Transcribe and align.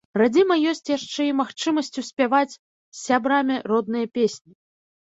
Радзіма 0.19 0.55
ёсць 0.71 0.89
яшчэ 0.91 1.27
і 1.27 1.35
магчымасцю 1.43 2.07
спяваць 2.09 2.51
з 2.53 2.59
сябрамі 3.05 3.55
родныя 3.71 4.05
песні. 4.19 4.53